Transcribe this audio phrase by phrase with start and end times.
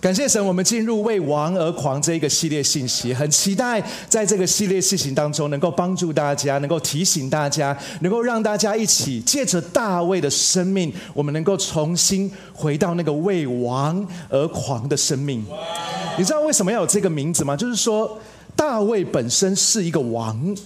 [0.00, 15.44] 感谢神，我们进入为王而狂这一个系列信息，很期待在这个系列事情当中，能够帮助大家，能够提醒大家，能够让大家一起借着大卫的生命，我们能够重新回到那个为王而狂的生命。
[16.16, 17.56] 你知道为什么要有这个名字吗？
[17.56, 18.20] 就是说，
[18.54, 20.56] 大卫本身是一个王，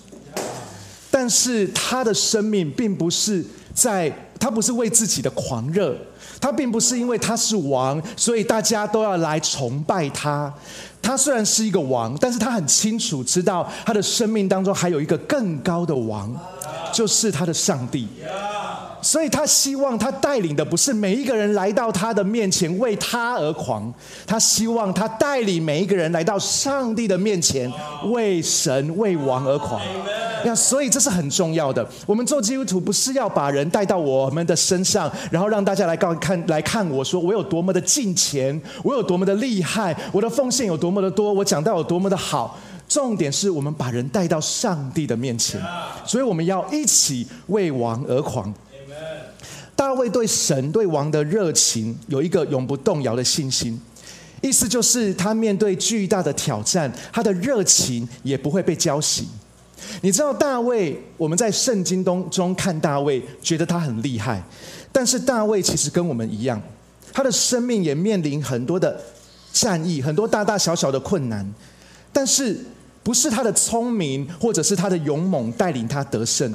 [1.10, 3.42] 但是他的生命并不是
[3.72, 5.96] 在，他不是为自己的狂热。
[6.40, 10.52] 他并不是因为他是王，所以大家都要来崇拜他。
[11.02, 16.34] 他虽然是一个王，但是他很清楚知道他的生命当中还有一个更高的王，
[16.92, 18.08] 就是他的上帝。
[19.04, 23.92] 所以他希望他带领的不是每一个人来到他的面前为他而狂，
[24.24, 27.68] 他希望他带领每一个人来到上帝的面前
[28.12, 29.82] 为神为王而狂。
[30.44, 31.84] 那所以这是很重要的。
[32.06, 42.58] 我们做基督徒不是要把人带到我们的身上，然后让大家来告看来看我说我有多么的敬虔，我有多么的厉害，我的奉献有多么的多，我讲到有多么的好。
[42.88, 45.58] 重点是我们把人带到上帝的面前，
[46.04, 48.52] 所以我们要一起为王而狂。
[49.74, 53.80] 大卫对神对王的热情有一个永不动摇的信心，
[54.42, 59.22] 意思就是他面对巨大的挑战，他的热情也不会被浇熄。
[60.02, 64.42] 你知道大卫，我们在圣经当中看大卫，觉得他很厉害，
[64.92, 66.60] 但是大卫其实跟我们一样，
[67.10, 69.00] 他的生命也面临很多的
[69.52, 71.46] 战役，很多大大小小的困难，
[72.12, 72.58] 但是
[73.02, 76.52] 不是他的聪明或者是他的勇猛带领他得胜。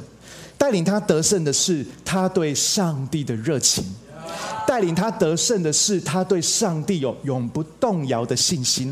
[0.58, 3.86] 带领他得胜的是他对上帝的热情，
[4.66, 8.92] 带领他得胜的是他对上帝有永不动摇的信心。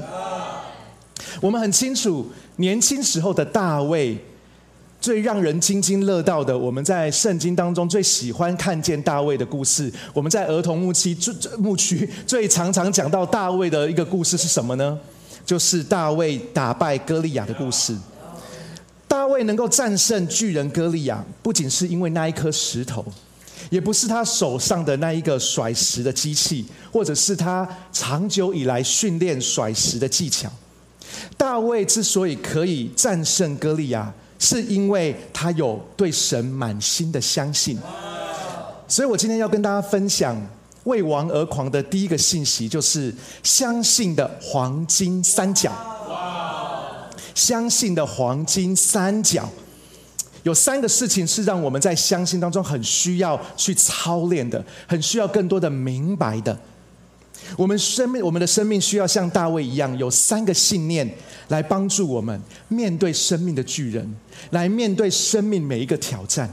[1.41, 4.15] 我们很清楚，年轻时候的大卫
[5.05, 9.93] 最让人津津乐道的，我们在圣经当中最喜欢看见大卫的故事。
[10.15, 14.99] 我们在儿童牧区最牧区最常常讲到大卫的一个故事是什么呢？
[15.45, 17.95] 就是大卫打败歌利亚的故事。
[19.07, 23.05] 大卫能够战胜巨人歌利亚，不仅是因为那一颗石头，
[23.69, 30.51] 也不是他手上的那一个甩石的机器，或者是他长久以来训练甩石的技巧。
[31.37, 37.77] 大卫之所以可以战胜歌利亚，是因为他有对神满心的相信。
[38.87, 40.35] 所以我今天要跟大家分享
[40.83, 45.71] 为王而狂的第一个信息，就是相信的黄金三角。
[47.33, 49.49] 相信的黄金三角，
[50.43, 56.57] 有三个事情是让我们在相信当中很需要去操练的，很需要更多的明白的。
[57.57, 61.09] 我们生命，我们的生命需要像大卫一样，有三个信念
[61.49, 64.15] 来帮助我们面对生命的巨人，
[64.51, 66.49] 来面对生命每一个挑战。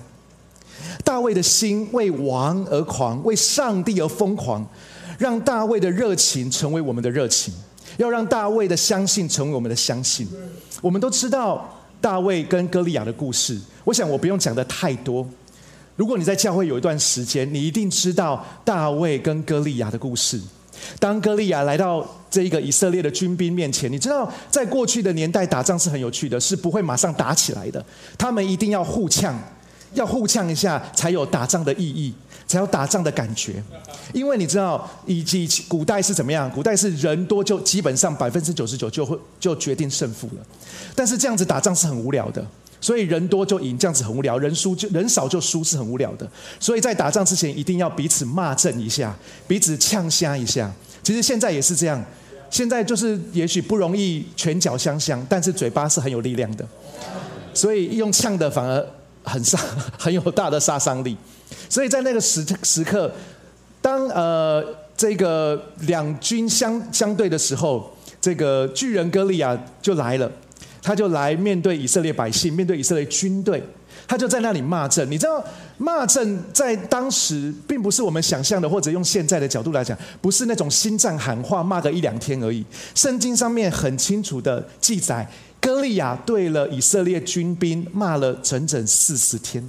[1.04, 4.66] 大卫的心为王而狂，为上帝而疯狂，
[5.18, 7.52] 让大卫的热情成为我们的热情。
[7.98, 10.26] 要让大卫的相信成为我们的相信。
[10.80, 15.26] 我们都知道大卫跟歌利亚的故事，我想我不用讲的太多。
[15.94, 20.40] 如果你在教会有一段时间，你一定知道大卫跟歌利亚的故事。
[20.98, 27.84] 当歌利亚来到这一个以色列的军兵面前，你知道在过去的年代打仗是很有趣的，是不会马上打起来的，
[28.16, 29.38] 他们一定要互呛。
[29.94, 32.14] 要互呛一下，才有打仗的意义，
[32.46, 33.62] 才有打仗的感觉。
[34.14, 36.50] 因为你知道，以及古代是怎么样？
[36.50, 40.42] 古代是人多就基本上百分之九十九就会就决定胜负了。
[40.94, 42.42] 但是这样子打仗是很无聊的，
[42.82, 46.30] 所以人多就赢，这样子很无聊；人输就人少就输，是很无聊的。
[46.60, 49.16] 所以在打仗之前，一定要彼此骂阵一下，
[49.48, 50.70] 彼此呛瞎一下。
[51.02, 52.04] 其实现在也是这样，
[52.50, 56.66] 现在就是也许不容易拳脚相向，但是嘴巴是很有力量的，
[57.54, 58.86] 所以用呛的反而。
[59.24, 59.56] 很杀，
[59.96, 61.16] 很有大的杀伤力，
[61.68, 63.08] 所以在那个时时刻，
[63.80, 64.60] 当呃
[64.96, 67.88] 这个两军相相对的时候，
[68.20, 70.28] 这个巨人歌利亚就来了，
[70.82, 73.62] 他就来面对以色列百姓，面对以色列军队，
[74.06, 75.08] 他就在那里骂阵。
[75.10, 75.42] 你知道
[75.78, 82.64] 骂阵在当时并不是我们想象的，或者用现在的角度来讲，不是那种心脏喊话骂个一两天而已。
[82.94, 85.26] 圣经上面很清楚的记载。
[85.60, 89.64] 歌利亚对了以色列军兵骂了整整四十天，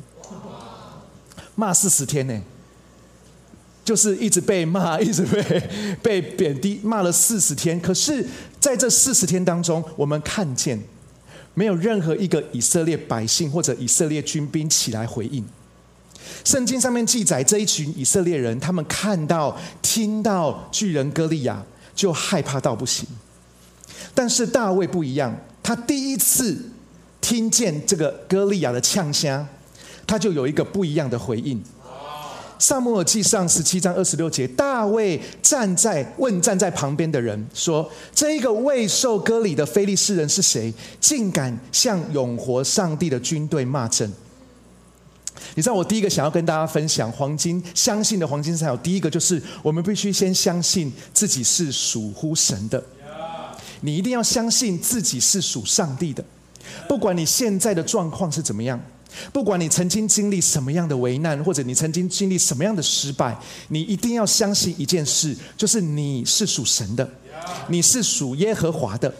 [1.53, 2.41] 骂四十天呢，
[3.85, 5.61] 就是一直被骂，一直被
[6.01, 7.79] 被贬低，骂了四十天。
[7.79, 8.25] 可是
[8.59, 10.81] 在这四十天当中，我们看见
[11.53, 15.43] 没有任何一个以色列百姓或者以色列军兵起来回应。
[16.43, 21.63] 圣经上面记载，这一群以色列人，他们看到、听到巨人歌利亚，
[21.93, 23.07] 就害怕到不行。
[24.13, 25.35] 但是大卫不一样。
[25.61, 26.61] 他第一次
[27.21, 29.47] 听见这个歌利亚的呛声，
[30.05, 31.63] 他就有一个不一样的回应。
[32.59, 40.73] 萨母尔记上十七章二十六节，大卫站在问站在旁边的人说：“这一个未受割礼的非利士人是谁？
[40.99, 44.11] 竟敢向永活上帝的军队骂阵？”
[45.55, 52.81] 你知道，我第一个想要跟大家分享黄金相信的黄金三角，第一个就是我们必须先相信自己是属乎神的。
[53.81, 56.23] 你一定要相信自己是属上帝的，
[56.87, 58.79] 不管你现在的状况是怎么样。
[59.31, 63.37] 不管你曾经经历什么样的危难，或者你曾经经历什么样的失败，
[63.69, 67.09] 你一定要相信一件事，就是你是属神的，
[67.67, 69.13] 你是属耶和华的。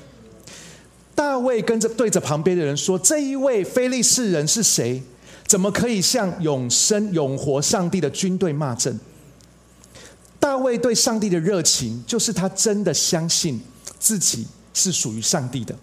[1.16, 5.02] 大卫跟着对着旁边的人说：“这一位非利士人是谁？
[5.46, 9.00] 怎么可以向永生永活上帝的军队骂阵？”
[10.40, 13.62] 大卫对上帝的热情，就是他真的相信
[14.00, 15.74] 自己是属于上帝的。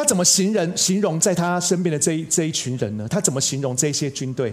[0.00, 3.06] 他怎么形容形容在他身边的这一这一群人呢？
[3.06, 4.50] 他怎么形容这些军队？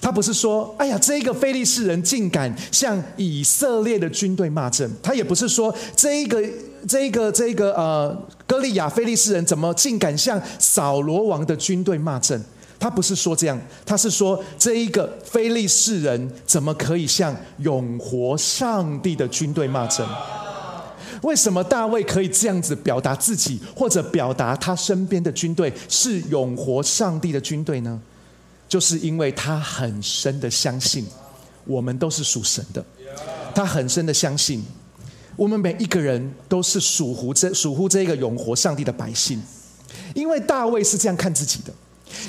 [0.00, 6.40] 他不是说：“哎呀，这个非利士人竟敢向以色列的军队骂阵。”他也不是说：“这一个
[6.86, 12.40] 这一个这一个呃，歌利亚非利士人怎么竟敢向扫罗王的军队骂阵？”
[12.78, 20.06] 他不是说这样，他是说：“这一个非利士人怎么可以向永活上帝的军队骂阵？”
[21.22, 28.00] 为什么大卫可以这样子表达自己，或者表达他身边的军队是永活上帝的军队呢？
[28.68, 31.06] 就是因为他很深的相信，
[31.64, 32.84] 我们都是属神的。
[33.54, 34.64] 他很深的相信，
[35.36, 39.42] 我们每一个人都是属乎这属乎这个永活上帝的百姓。
[40.14, 41.72] 因为大卫是这样看自己的，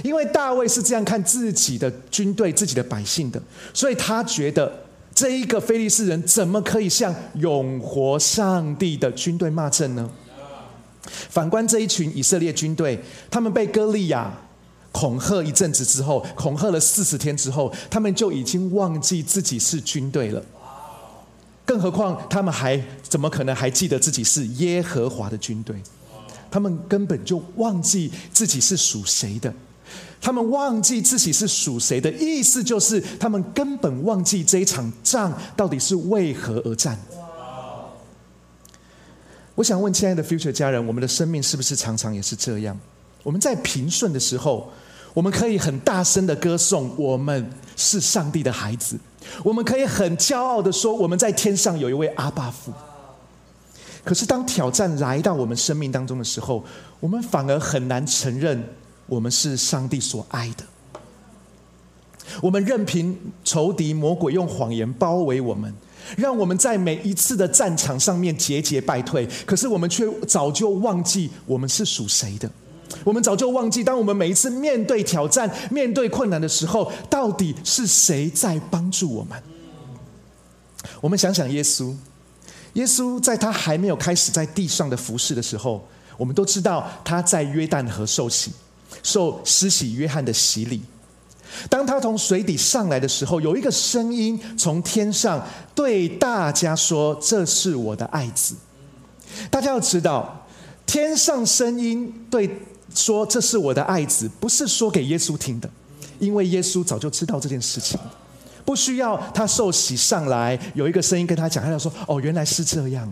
[0.03, 3.41] 因为大卫是这样看自己的军队、自己的百姓的，
[3.74, 4.88] 所以他觉得。
[5.19, 10.10] 这一个非利士人怎么可以向永活上帝的军队骂阵呢？
[11.04, 12.98] 反观这一群以色列军队，
[13.30, 14.31] 他们被歌利亚
[14.94, 20.42] 恐吓一阵子之后，恐吓了四十天之后，他们就已经忘记自己是军队了。
[21.65, 25.75] 更何况，他们还怎么可能还记得自己是耶和华的军队？
[26.50, 29.54] 他们根本就忘记自己是属谁的。
[30.21, 37.00] 他们忘记自己是属谁的意思，就是他们根本忘记这一场仗到底是为何而战。
[39.56, 42.77] 我想问亲爱的 Future 家人，我们的生命是不是常常也是这样？
[43.24, 44.71] 我们在平顺的时候，
[45.13, 48.97] 我们可以很大声的歌颂我们是上帝的孩子，
[49.44, 52.71] 我们可以很骄傲的说我们在天上有一位阿爸父。
[54.06, 56.63] 可是当挑战来到我们生命当中的时候，
[57.01, 58.63] 我们反而很难承认。
[59.10, 60.64] 我们是上帝所爱的，
[62.42, 65.74] 我们任凭仇敌魔鬼用谎言包围我们，
[66.16, 69.28] 让我们在每一次的战场上面节节败退。
[69.48, 72.50] 可是我们却早就忘记我们是属谁的，
[73.04, 79.42] 我们早就忘记，当我们每一次面对挑战、面对困难的时候，到底是谁在帮助我们？
[81.02, 81.96] 我们想想耶稣，
[82.74, 85.84] 耶稣在他还没有开始在地上的服侍的时候，
[86.16, 88.52] 我们都知道他在约旦河受洗。
[89.03, 90.81] 受施洗约翰的洗礼，
[91.69, 98.56] 当他从水底上来的时候，有一个声音从天上对大家说：“这是我的爱子。”
[99.50, 100.47] 大家要知道，
[100.86, 102.50] 天上声音对
[102.94, 105.69] 说：“这是我的爱子”，不是说给耶稣听的，
[106.19, 108.00] 因为耶稣早就知道这件事情，
[108.65, 113.12] 不需要他受洗上来有一个声音跟他讲，他就说：“哦，原来是这样。”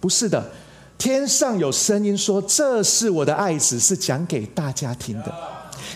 [0.00, 0.50] 不是的。
[0.98, 5.32] 天上有声音说：“这是我的爱子，是讲给大家听的，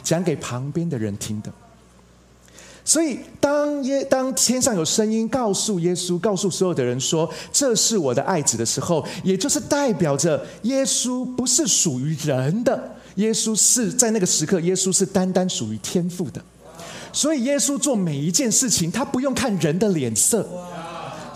[0.04, 1.52] 讲给旁边的人听的。”
[2.85, 16.40] 所以，当耶当天上有声音告诉耶稣、告诉所有的人说：“这是我的爱子”的时候，也就是代表着耶稣不是属于人的，耶稣是在那个时刻，耶稣是单单属于天父的。
[17.12, 20.49] 所以，耶稣做每一件事情，他不用看人的脸色，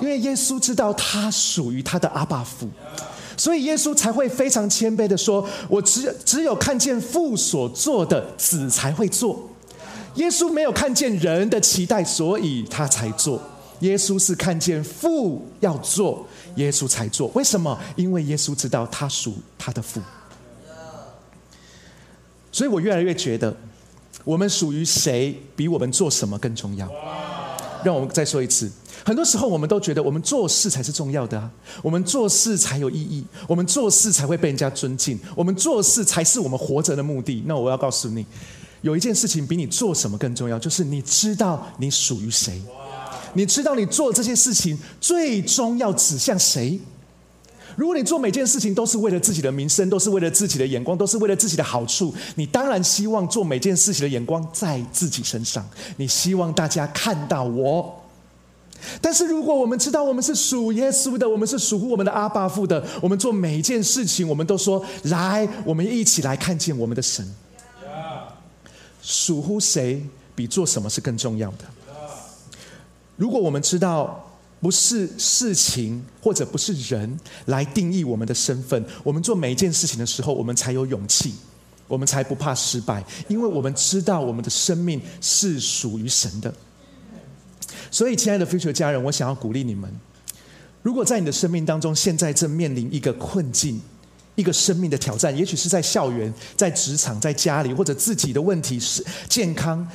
[0.00, 2.68] 因为耶稣知道他属于他的阿爸父。
[3.36, 9.50] 所以耶稣才会非常谦卑的说：“我只只有看见父所做的，子才会做。”
[10.16, 13.40] 耶稣没有看见人的期待，所以他才做。
[13.80, 17.30] 耶稣是看见父要做，耶稣才做。
[17.34, 17.78] 为什么？
[17.94, 20.00] 因为耶稣知道他属他的父。
[22.50, 23.54] 所以我越来越觉得，
[24.24, 26.90] 我们属于谁，比我们做什么更重要。
[27.86, 28.68] 让我们再说一次。
[29.04, 31.48] 很多时候，我们都觉得我们做事才是重要的啊，
[31.82, 37.44] 我们做事才有意义，我们做事才会被人家尊敬，我们做事才是我们活着的目的。
[37.46, 38.26] 那我要告诉你，
[38.82, 42.60] 有一件事情比你做什么更重要，就是你知道你属于谁，
[43.34, 46.80] 你知道你做这些事情最终要指向谁。
[47.76, 55.64] 如果你做每件事情都是为了自己的名声，都是为了自己的眼光，都是为了自己的好处，你当然希望做每件事情的眼光在自己身上，
[55.99, 58.02] 你希望大家看到我。
[59.00, 67.26] 但是如果我们知道我们是属耶稣的，我们是属乎我们的阿爸父的，我们做每一件事情，我们都说来，我们一起来看见我们的神。
[69.02, 70.04] 属乎谁
[70.35, 71.64] 比做什么是更重要的？
[73.16, 74.25] 如果我们知道
[74.60, 81.34] 不是事情或者不是人来定义我们的身份，我们做每一件事情的时候，我们才有勇气，
[81.86, 86.52] 我们才不怕失败，因为我们知道我们的生命是属于神的。
[87.90, 89.88] 所以，亲爱的 future 家人，我想要鼓励你们：
[90.82, 93.80] 如果在你的生命当中现在正面临一个困境、
[94.34, 99.86] 一个生命的挑战，也许是在校园、在职场、在家里，或者自己的问题是健康，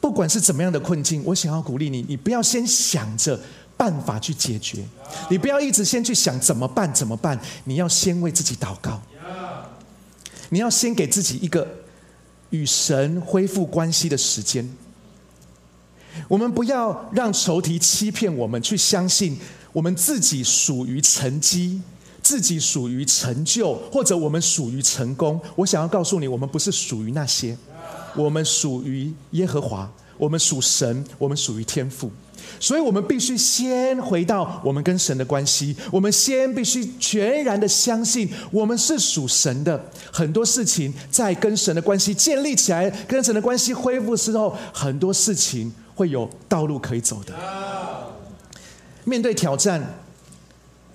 [0.00, 3.38] 不管是怎么样的困境，我想要鼓励你，你不要先想着
[3.80, 4.84] 办法去解决，
[5.30, 9.00] 你不要一直先去想怎么办怎么办，你要先为自己祷告，
[10.50, 11.66] 你要先给自己一个
[12.50, 14.68] 与神恢复关系的时间。
[16.28, 19.38] 我们不要让仇敌欺骗我们，去相信
[19.72, 21.80] 我们自己属于成绩，
[22.22, 25.40] 自己属于成就，或者我们属于成功。
[25.56, 27.56] 我想要告诉你，我们不是属于那些，
[28.14, 32.12] 我们属于耶和华，我们属神，我们属于天赋。
[32.60, 35.74] 所以，我们必须先回到我们跟神的关系。
[35.90, 39.82] 我们先必须全然的相信，我们是属神的。
[40.12, 45.72] 很多事情在跟神的关系建立起来，跟神的关系恢复之后，很多事情。
[45.92, 47.34] 会有道路可以走的。
[49.04, 49.86] 面对挑战，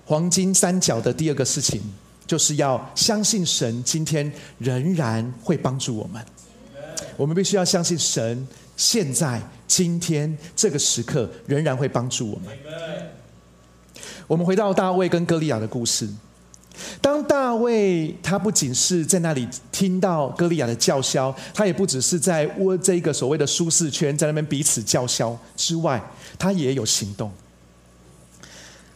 [0.03, 1.79] 黄金三角的第二个事情，
[2.25, 6.25] 就是要相信神今天仍然会帮助我们。
[7.17, 12.57] 我们必须要相信神，现在今天这个时刻仍然会帮助我们。
[14.27, 16.09] 我们回到大卫跟歌利亚的故事。
[16.99, 26.01] 当大卫他不仅是在那里听到歌利亚的叫嚣，他也不只是在窝这个所谓的舒适圈在那边彼此叫嚣之外，
[26.37, 27.31] 他也有行动。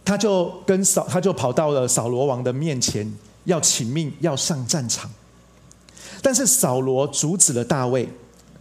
[0.04, 3.10] 他就跟扫，他就跑到了扫罗王的面前，
[3.46, 5.10] 要请命，要上战场。
[6.22, 8.10] 但是扫罗阻止了大卫。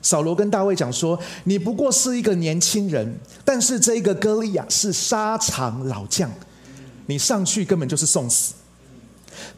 [0.08, 6.30] 扫罗跟大卫讲说：“你不过是一个年轻人，但是这一个歌利亚是沙场老将，
[7.04, 8.54] 你上去根本就是送死。”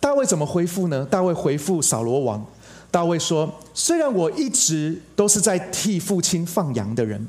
[0.01, 1.07] 大卫怎么回复呢？
[1.09, 2.45] 大卫回复扫罗王，
[2.91, 7.25] 大卫说：“虽然我一直都是在替父亲放羊的人，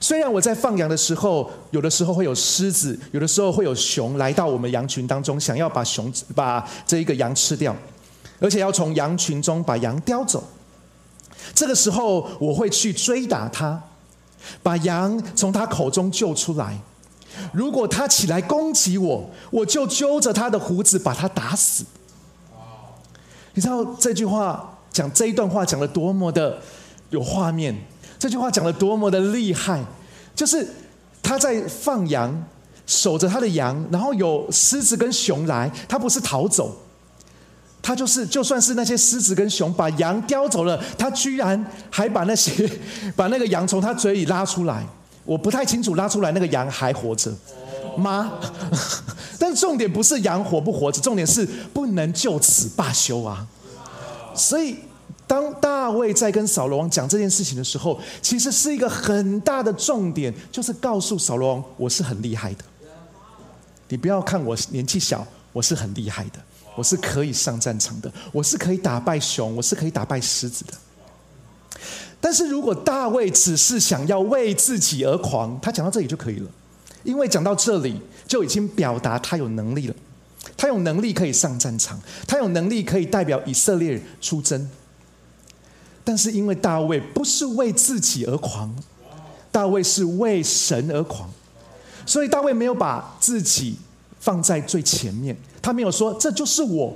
[0.00, 7.76] 虽然我在放羊的时候，有的时候会有狮子，有的时候会有熊来到我们羊群当中，想要把熊把这一个羊吃掉，
[8.40, 10.42] 而且要从羊群中把羊叼走。
[11.52, 13.82] 这个时候，我会去追打他，
[14.62, 16.78] 把羊从他口中救出来。”
[17.52, 21.84] 如果他起来攻击我，我就揪着他的胡子把他打死。
[23.54, 26.60] 你知道这句话讲这一段话讲的多么的
[27.10, 27.76] 有画面？
[28.20, 29.84] 这句话讲的多么的厉害？
[30.36, 30.64] 就是
[31.24, 32.44] 他在放羊，
[32.86, 36.76] 守着他的羊，然后有狮子跟熊来，他不是逃走，
[37.84, 42.68] 他就是就算是那些狮子跟熊把羊叼走了，他居然还把那些
[43.14, 44.82] 把那个羊从他嘴里拉出来。
[45.26, 47.30] 我不太清楚拉出来那个羊还活着
[47.98, 48.32] 吗？
[49.38, 53.46] 但重点不是羊活不活着，重点是不能就此罢休啊！
[54.34, 54.76] 所以
[55.26, 62.64] 当大卫在跟扫罗王讲这件事情的时候，其实是一个很大的重点，就是告诉扫罗王我是很厉害的。
[63.88, 66.38] 你不要看我年纪小，我是很厉害的，
[66.76, 70.72] 我是可以上战场的，我是可以打败熊，我是可以打败狮子的。
[72.20, 76.50] 但是如果大卫只是想要为自己而狂，他讲到这里就可以了，
[77.02, 79.94] 因为讲到这里就已经表达他有能力了，
[80.56, 84.68] 他有能力可以上战场，他有能力可以代表以色列出征。
[86.02, 88.74] 但是因为大卫不是为自己而狂，
[89.52, 91.30] 大卫是为神而狂，
[92.06, 93.76] 所以大卫没有把自己
[94.18, 96.94] 放在最前面，他没有说这就是我。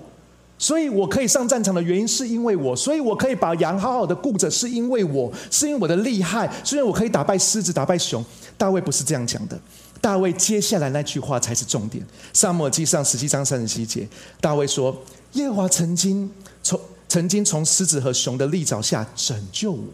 [0.60, 8.24] 所以我可以上战场的原因是因为我，所以我可以把羊好好的顾着，是因为我，是因为我的厉害，所以我可以打败狮子，打败熊。
[8.56, 9.56] 大卫不是这样讲的，
[10.00, 12.04] 大卫接下来那句话才是重点。
[12.32, 14.08] 萨母记上十七章三十七节，
[14.40, 14.92] 大卫说
[15.34, 16.28] ：“耶和华曾经
[16.60, 19.84] 从曾经从狮子和熊的利爪下拯救我，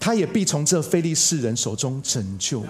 [0.00, 2.66] 他也必从这非利士人手中拯救我。”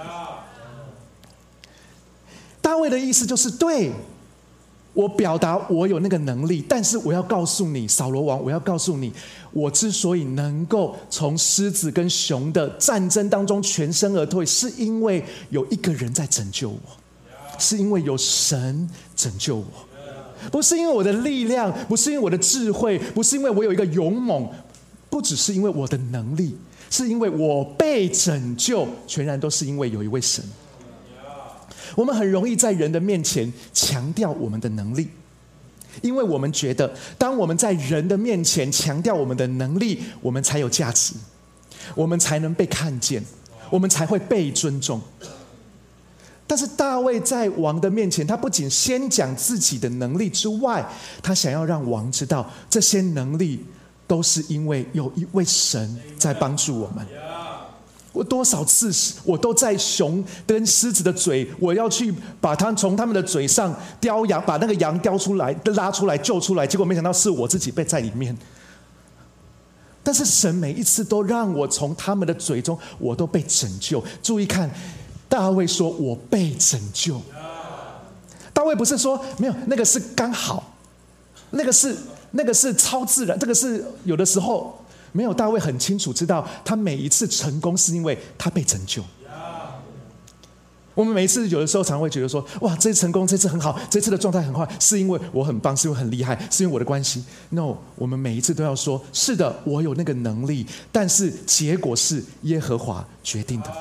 [2.60, 3.92] 大卫的意思就是对。
[4.98, 9.12] 我表达我有那个能力，但是我要告诉你，扫罗王，我要告诉你，
[9.52, 16.80] 我之所以能够从狮子跟熊的战争当中全身而退，是因为有一个人在拯救我，
[17.60, 19.66] 是因为有神拯救我。
[20.50, 24.48] 不是因为我的力量，不是因为我的智慧，不是因为我有一个勇猛，
[25.08, 26.56] 不只是因为我的能力，
[26.90, 30.44] 是因为我被拯救，全然都是因为有一位神。
[31.94, 35.08] 我们很容易在人的面前强调我们的能力，
[36.02, 41.14] 因为我们觉得，当我们在人的面前强调我们的能力，我们才有价值，
[41.94, 43.22] 我们才能被看见，
[43.70, 45.00] 我们才会被尊重。
[46.46, 50.82] 但是大卫在王的面前，他不仅先讲自己的能力之外，
[51.22, 53.62] 他想要让王知道，这些能力
[54.06, 57.06] 都是因为有一位神在帮助我们。
[58.18, 58.92] 我多少次
[59.24, 68.36] 我都在熊跟狮子的嘴，我要去把它从他们的嘴上叼羊，把那个羊叼出来、拉出来、救出来，结果没想到是我自己被在里面。
[70.02, 74.02] 但是神每一次都让我从他们的嘴中，我都被拯救。
[74.22, 74.68] 注意看。
[75.30, 77.20] 大卫说：“我被拯救。”
[78.54, 80.72] 大卫不是说没有那个是刚好，
[81.50, 81.94] 那个是
[82.30, 85.32] 那个是超自然，这个是有的时候没有。
[85.32, 89.02] 大卫很清楚知道，他每一次成功是因为他被拯救。
[90.94, 97.22] 我们每一次有的时候常会觉得说：“哇，这次成功，这次很好，这次的状态很快，是因为我很棒，是因为很厉害，是因为我的关系。
[97.50, 103.72] ”No，我们每一次都要说：“是的，我有那个能力，但是结果是耶和华决定的。”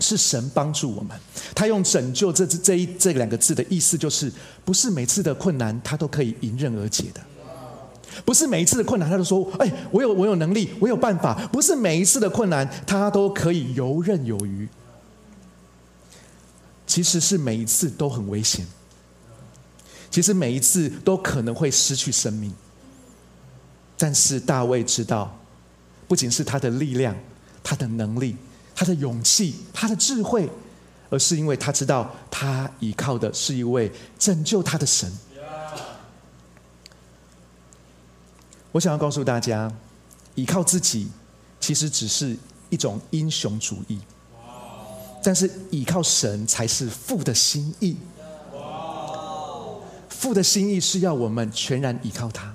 [0.00, 1.16] 是神帮助我们，
[1.54, 4.32] 他用拯救这这一这两个字的意思，就是
[4.64, 7.20] 不是每次的困难他都可以迎刃而解的，
[8.24, 14.68] 不是每一次的困难他都说，哎，我有我有能力，我有办法，不是每一次的困难他都可以游刃有余，
[16.86, 18.66] 其实是每一次都很危险，
[20.10, 22.52] 其实每一次都可能会失去生命，
[23.96, 25.38] 但是大卫知道，
[26.06, 27.16] 不仅是他的力量，
[27.62, 28.36] 他的能力。
[28.74, 30.48] 他的勇气，他的智慧，
[31.10, 35.12] 而是因为他知道他依靠的是一位拯救他的神。
[38.72, 39.70] 我想要告诉大家，
[40.34, 41.08] 依靠自己
[41.60, 42.36] 其实只是
[42.70, 44.00] 一种英雄主义，
[45.22, 47.96] 但是依靠神才是父的心意。
[50.08, 52.54] 父的心意是要我们全然依靠他，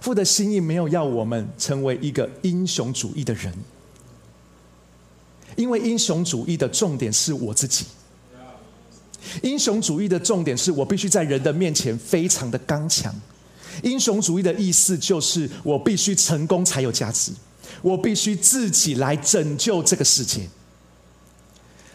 [0.00, 3.54] 父的心意没有要我们成为一个英雄主义的人。
[5.54, 7.84] 因为英雄主义的重点是我自己，
[9.42, 13.14] 英雄主义的重点是我必须在人的面前非常的刚强。
[13.82, 17.32] 英雄主义的意思就是我必须成功才有价值，
[17.80, 20.48] 我必须自己来拯救这个世界。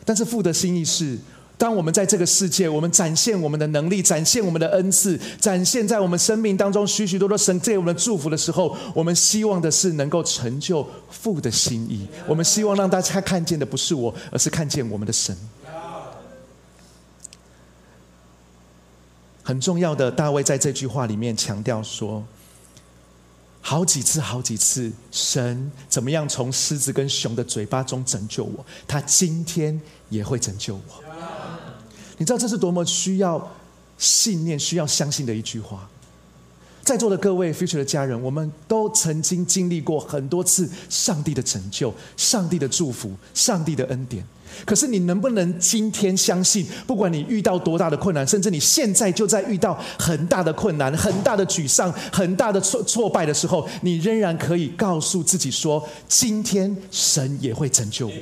[0.04, 1.18] 但是父的心意是。
[1.60, 12.06] 当我们在这个世界，我们展现我们的能力，展现我们的恩赐，展现在我们生命当中许许多多神给我们的祝福的时候，我们希望的是能够成就父的心意。
[12.28, 15.36] 我们希望让大家看见的不是我，而是看见我们的神。
[19.48, 22.22] 很重要的，大卫在这句话里面强调说，
[23.62, 29.80] 好几次，好几次，神怎么样从狮子跟熊的嘴巴中拯救我，他今天
[30.10, 30.82] 也会拯救我。
[32.18, 33.56] 你知道这是多么需要
[33.98, 35.90] 信念、需要相信的一句话。
[36.84, 44.28] 在座的各位 future 的家人，我们都曾经经历过很多次上帝的拯救、上帝的祝福、上帝的恩典。
[44.66, 58.14] 可是你能不能今天相信，不管你遇到多大的困难，甚至你现在就在遇到很大的困难、很大的沮丧、很大的挫挫败的时候，你仍然可以告诉自己说：今天神也会拯救我，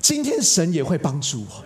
[0.00, 1.64] 今天神也会帮助我。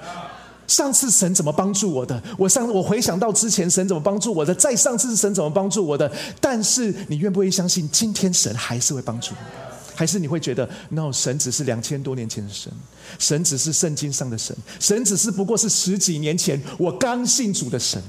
[0.67, 2.23] 上次神怎么帮助我的？
[2.39, 6.11] 我上我回想到之前神怎么帮助我的，再上次神怎么帮助我的？
[6.41, 9.70] 但是你愿不愿意相信，今天神还是会帮助你？
[10.01, 12.73] 还是你会觉得，no，神只是两千多年前的神，
[13.19, 18.03] 神只是圣经上的神，神只是不过是十几年前我刚信主的神？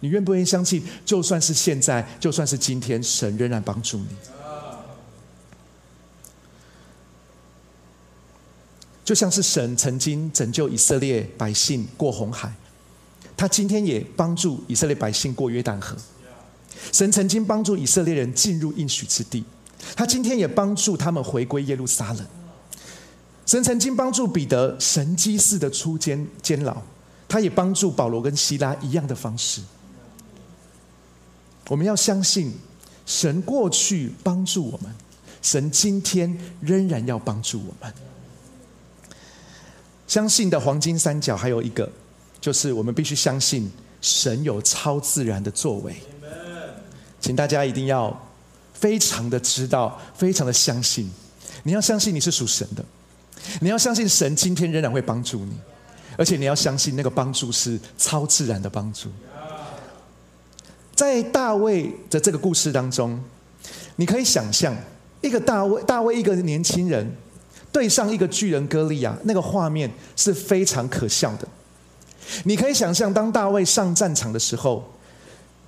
[0.00, 4.06] 你愿不愿意相信，就算是现在，就算是今天，神仍然帮助你？
[9.04, 12.50] 就像是神曾经拯救以色列百姓过红海，
[13.36, 15.94] 他今天也帮助以色列百姓过约旦河。
[16.92, 19.44] 神曾经帮助以色列人进入应许之地，
[19.94, 22.26] 他今天也帮助他们回归耶路撒冷。
[23.46, 26.76] 神曾经帮助彼得神机似的出监监牢，
[27.28, 29.62] 他也帮助保罗跟希拉一样的方式。
[31.68, 32.52] 我们要相信，
[33.06, 34.92] 神过去帮助我们，
[35.42, 37.92] 神今天仍然要帮助我们。
[40.08, 41.90] 相信的黄金三角还有一个，
[42.40, 45.94] 就是我们必须相信神有超自然的作为。
[47.20, 48.16] 请大家一定要
[48.78, 51.10] 非常的知道，非常的相信。
[51.62, 52.84] 你要相信你是属神的，
[53.60, 55.52] 你要相信神今天仍然会帮助你，
[56.16, 59.08] 而且你要相信那个帮助是超自然的帮助。
[60.94, 63.20] 在大卫的这个故事当中，
[63.96, 64.74] 你可以想象
[65.20, 67.10] 一个大卫，大卫一个年轻人
[67.72, 71.48] 对上一个巨人歌利亚，那个画面是非常可笑的。
[72.44, 74.88] 你可以想象，当大卫上战场的时候，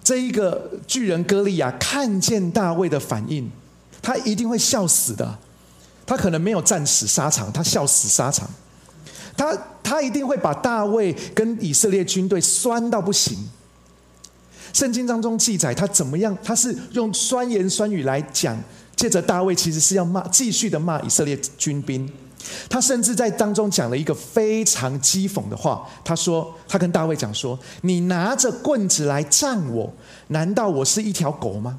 [0.09, 3.47] 这一个巨人歌利亚看见大卫的反应，
[4.01, 5.39] 他一定会笑死的。
[6.07, 8.49] 他可能没有战死沙场，他笑死沙场。
[9.37, 13.37] 他他一定会把大卫跟以色列军队酸到不行。
[14.73, 16.35] 圣经当中记载他怎么样？
[16.43, 18.59] 他是用酸言酸语来讲，
[18.97, 22.11] 借着大卫其实是要骂，继续的骂以色列军兵。
[22.69, 25.87] 他甚至在当中讲了一个非常讥讽的话。
[26.05, 29.93] 他说：“他跟大卫讲说，你拿着棍子来战我，
[30.29, 31.79] 难道我是一条狗吗？”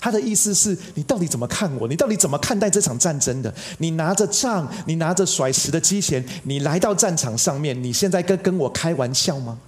[0.00, 1.88] 他的意思是你到底怎么看我？
[1.88, 3.54] 你到底怎么看待这场战争的？
[3.78, 9.58] 你拿着杖，你拿着甩石的机弦，你来到战场上面，你现在跟跟我开玩笑吗？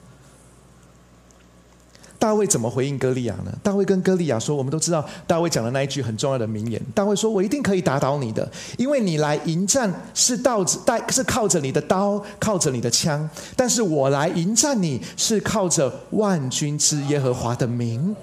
[2.27, 3.57] 大卫怎么回应歌利亚呢？
[3.63, 6.83] 大卫跟歌利亚说：“我们都知道，大卫讲的那一句很重要的名言。
[6.93, 18.17] 大卫说：‘我一定可以打倒你的，因为你来迎战是刀子带是靠着你的刀，靠着你的枪；但是我来迎战你是靠着万军之耶和华的名。’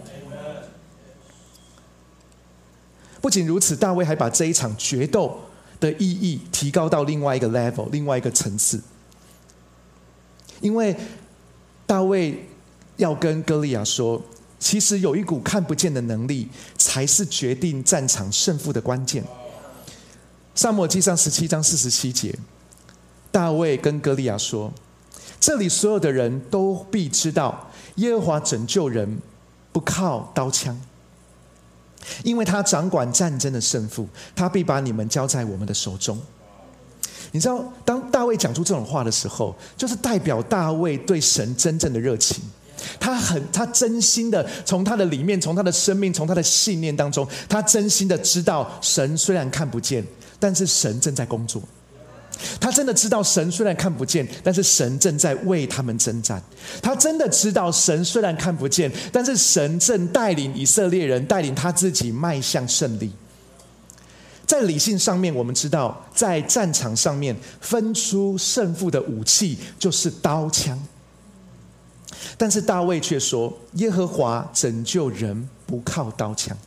[3.21, 5.39] 不仅如此，大卫还把这一场决斗
[5.79, 8.81] 的意义提高到另外一个 level，另外一个层次，
[10.59, 10.93] 因为
[11.87, 12.47] 大卫。”
[13.03, 14.21] 要跟歌利亚说，
[14.57, 19.21] 其实有一股看不见的能力，才是决定战场胜负的关键。
[20.55, 22.33] 萨摩记上十七章四十七节，
[23.29, 24.71] 大卫跟歌利亚说
[25.37, 29.19] ：“这里所有的人都必知道，耶和华拯救人
[29.73, 30.79] 不靠刀枪，
[32.23, 36.17] 因为他掌管战争的胜负，他必把你们交在我们的手中。”
[37.33, 42.41] 你知道，当大卫讲出这种话的时候，就是代表大卫对神真正的热情。
[42.99, 50.03] 他很，他真心的从他的里面，从他的生命，从他的信念当中，他真心的知道，神虽然看不见，
[50.39, 51.61] 但是神正在工作。
[52.59, 56.41] 他真的知道，神虽然看不见，但是神正在为他们征战。
[56.81, 63.11] 他真的知道，神虽然看不见，但是神正带领以色列人，带领他自己迈向胜利。
[64.45, 70.77] 在理性上面，我们知道，在战场上面分出胜负的武器就是刀枪。
[72.37, 76.57] 但是大卫却说：“耶和华拯救人不靠刀枪，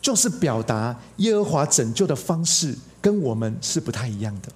[0.00, 4.48] 就是表达耶和华拯救的方式跟我们是不太一样的，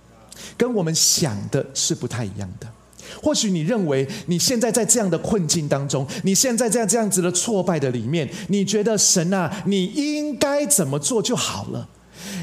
[0.57, 2.67] 跟我们想的是不太一样的。
[3.23, 11.89] 或许你认为你现在在这样的困境当中，你现在在这样子的挫败的里面，你觉得神啊，你应该怎么做就好了。”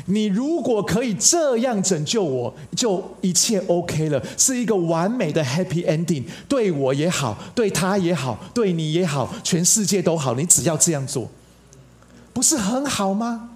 [0.06, 10.36] 你如果可以这样拯救我，就一切 OK 了，是一个完美的 Happy Ending，对我也好，对他也好，对你也好，全世界都好。
[10.36, 11.30] 你只要这样做，
[12.34, 13.50] 不是很好吗？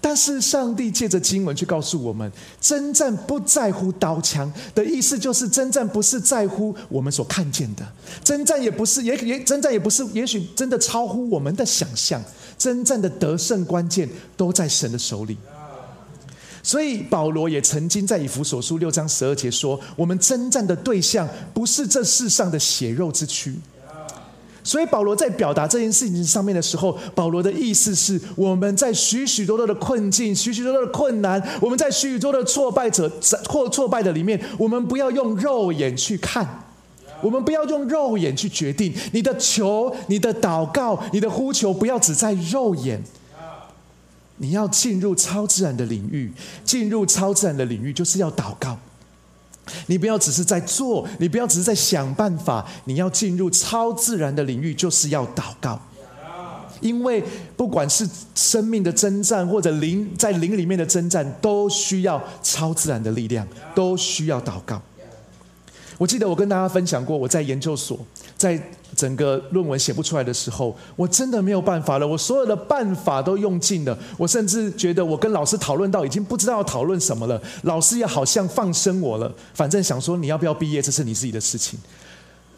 [0.00, 7.86] 但是上帝借着经文去告诉我们，征战不在乎刀枪的意思，就是征战不是在乎我们所看见的，
[8.24, 12.22] 征战也不是也也征战也不是，也许真的超乎我们的想象。
[12.58, 15.36] 征战的得胜关键都在神的手里，
[16.62, 23.56] 所以保罗也曾经在以弗所书六章十二节说：“我们征战的对象不是这世上的血肉之躯。”
[24.64, 33.10] 所以保罗在表达这件事情上面的时候，保罗的意思是：我们在许许多多的困境、许许多多的困难，我们在许许多多的挫败者
[33.48, 36.64] 或挫败的里面，我们不要用肉眼去看。
[37.20, 43.00] 我们不要用肉眼去决定你的求、你的祷告、你的呼求，不要只在肉眼。
[44.38, 46.32] 你要进入超自然的领域，
[46.64, 48.76] 进入超自然的领域就是要祷告。
[49.86, 55.80] 你不要只是在做，你不要只是在想办法，你要进入超自然的领域就是要祷告。
[56.80, 57.22] 因为
[57.56, 64.82] 不管是生命的征战，或者灵在灵里面的征战，都需要超自然的力量，都需要祷告。
[66.02, 67.96] 我记得我跟大家分享过，我在研究所，
[68.36, 68.60] 在
[68.96, 72.08] 整个论文写不出来的时候，我真的没有办法了。
[72.08, 77.40] 我所有的办法都用尽了，我甚至觉得我跟老师讨论到已经不知道要讨论什么了。
[77.62, 81.78] 老师也好像放生我了，反正想说你要不要毕业，这是你自己的事情。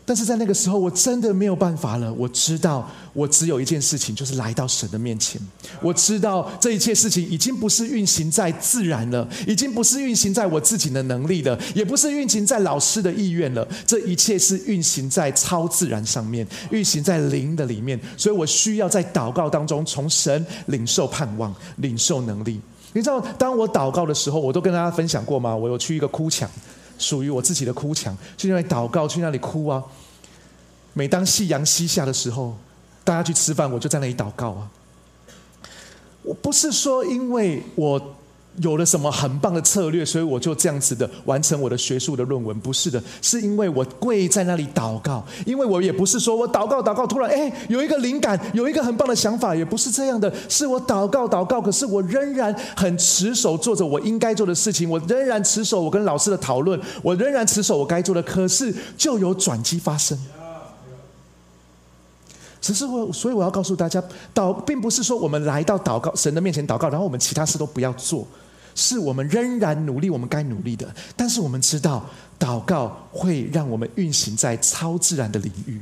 [0.06, 2.12] 但是在那个时候，我真的没有办法了。
[2.12, 5.40] 我知道，我只有一件事情，就是来到神的面前。
[5.80, 13.66] 我知道这一切事情已经不是运行在自然了，已经不是运行在我自己的能力了，也不是运行在老师的意愿了。
[13.86, 17.98] 这一切是运行在超自然上面，运行在灵的里面。
[18.16, 22.60] 所以我需要在祷告当中，从神领受盼望，领受能力。
[22.92, 25.56] 你知道，当我祷告的时候，我都跟大家分享过吗？
[25.56, 26.48] 我有去一个哭墙。
[26.98, 29.82] 属于我自己的哭墙，去那里祷告，去那里哭啊！
[30.92, 32.56] 每当夕阳西下的时候，
[33.04, 34.70] 大家去吃饭，我就在那里祷告啊。
[36.22, 38.16] 我不是说因为我。
[38.62, 42.58] 有了什么很棒的策略，所以我就这样子的完成我的学术的论文。
[42.60, 45.24] 不是的，是因为我跪在那里祷告。
[45.44, 50.32] 因为我也不是说我祷告祷告，突然哎有一个灵感，有一个很棒的想法，也不是这样的。
[50.48, 58.22] 是我祷告祷告，可是我仍然很持守做着我应该做的事情，我仍然持守我跟老师的讨论，我仍然持守我该做的。
[58.22, 60.16] 可是就有转机发生。
[62.60, 64.02] 只是我，所以我要告诉大家，
[64.34, 68.26] 祷并不是说我们来到祷告神的面前祷告，然后我们其他事都不要做。
[68.74, 70.92] 是我们仍然努力，我们该努力的。
[71.16, 72.04] 但是我们知道，
[72.38, 75.80] 祷告会让我们运行在超自然的领域，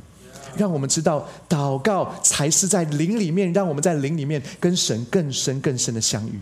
[0.55, 6.39] 让我们知道，祷告才是在灵里面，让我们在灵里面跟神更深更深的相遇。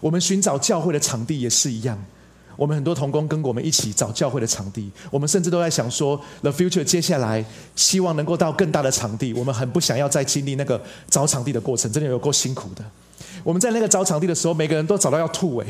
[0.00, 1.98] 我们寻找教会的场地也是一样，
[2.56, 12.84] 我们很多同工跟我们一起找教会的场地，我们甚至都在想说，the future 接下来希望能够到更大的场地，我们很不想要再经历那个找场地的过程，真的有够辛苦的。
[13.44, 15.66] 我们在那个找场地的时候，每个人都找到要吐哎，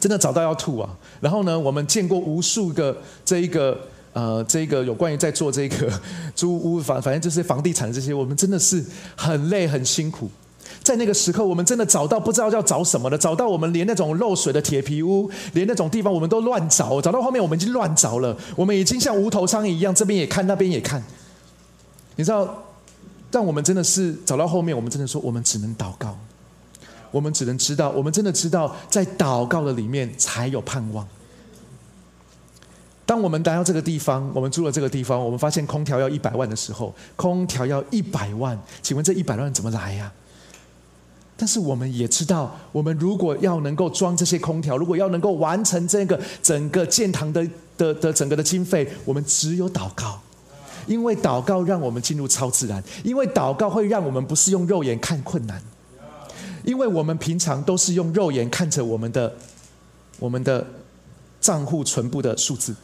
[0.00, 0.88] 真的找到要吐啊！
[1.20, 3.78] 然后呢，我们见过无数个这一个
[4.12, 5.90] 呃，这一个有关于在做这个
[6.34, 8.84] 租屋房，反正就是房地产这些，我们真的是
[9.16, 10.30] 很累很辛苦。
[10.82, 21.02] 在那个时刻，我们真的找到不知道要找什么的，找到我们连那种漏水的铁皮屋，连那种地方我们都乱找，找到后面我们已经乱找了，我们已经像无头苍蝇一样，这边也看，那边也看。
[22.14, 22.65] 你知道，
[23.30, 26.16] 但我们真的是走到后面，我们真的说，我们只能祷告。
[27.12, 31.06] 我们只能知道，我们真的知道，在祷告的里面才有盼望。
[33.06, 40.12] 当我们来到这个地方，我们住了这个地方，我们发现空调要一百万的时候，空调要一百万，请问这一百万怎么来呀？
[41.36, 50.20] 但是我们也知道，我们如果要能够装这些空调，如果要能够完成这个整个建堂的的的整个的经费，我们只有祷告，
[50.86, 55.62] 因为祷告让我们进入超自然，因为祷告会让我们不是用肉眼看困难。
[56.64, 59.32] 因为我们平常都是用肉眼看着我们的、
[60.18, 60.66] 我们的
[61.40, 62.74] 账户存部的数字，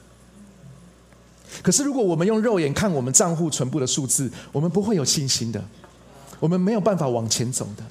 [1.62, 5.60] 可是如果我们用肉眼看我们账户存部的数字，我们不会有信心的，
[6.38, 7.82] 我们没有办法往前走的。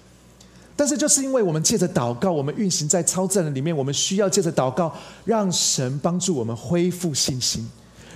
[0.78, 4.96] 但是就是因为我们借着祷告，我们运行在超自然里面，我们需要借着祷告，
[5.26, 7.70] 让神帮助我们恢复信心，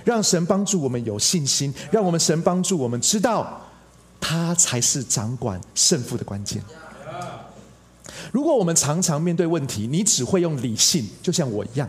[0.06, 3.60] 让神帮助我们有信心，让我们神帮助我们知道，
[4.20, 6.62] 他才是掌管胜负的关键。
[8.30, 11.88] 如果我们常常面对问题，你只会用理性，就像我一样，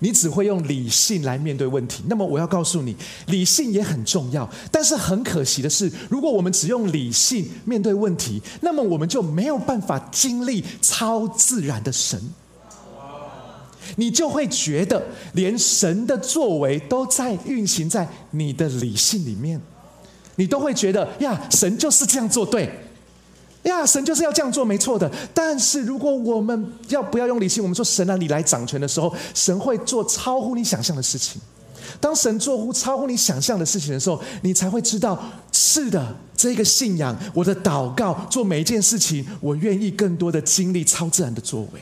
[0.00, 2.02] 你只会用理性来面对问题。
[2.08, 4.48] 那么我要告诉你，理性也很重要。
[4.72, 12.18] 但是很可惜的是，如果我们只用理性面对问题，那么我们就没有办法经历超自然的神。
[13.96, 15.02] 你就会觉得，
[15.32, 19.60] 连神的作为都在运行在你的理性里面，
[20.36, 22.70] 你都会觉得呀，神就是这样做对。
[23.64, 25.10] 呀，神就是要这样做，没错的。
[25.32, 27.62] 但是如果我们要不要用理性？
[27.62, 31.40] 我们说神啊，你来掌权的时候，神会做超乎你想象的事情。
[31.98, 35.18] 当神做乎超乎你想象的事情的时候，你才会知道，
[35.50, 41.80] 是的，这个信仰，我的祷告，做每一件事情，我愿意更多的经历超自然的作为。